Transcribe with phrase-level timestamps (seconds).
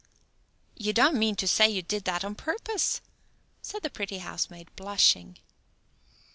[0.75, 3.01] "You don't mean to say you did that on purpose?"
[3.61, 5.37] said the pretty housemaid, blushing.